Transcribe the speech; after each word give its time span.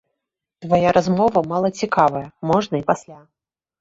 Твая 0.65 0.93
размова 0.97 1.43
мала 1.53 1.69
цікавая, 1.81 2.25
можна 2.53 2.75
і 2.81 2.87
пасля! 2.89 3.19